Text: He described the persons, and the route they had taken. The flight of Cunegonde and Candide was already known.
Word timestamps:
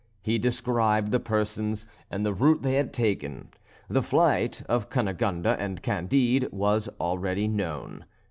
He 0.23 0.39
described 0.39 1.11
the 1.11 1.19
persons, 1.19 1.85
and 2.09 2.25
the 2.25 2.33
route 2.33 2.63
they 2.63 2.73
had 2.73 2.91
taken. 2.91 3.49
The 3.87 4.01
flight 4.01 4.63
of 4.67 4.89
Cunegonde 4.89 5.45
and 5.59 5.83
Candide 5.83 6.51
was 6.51 6.89
already 6.99 7.47
known. 7.47 8.05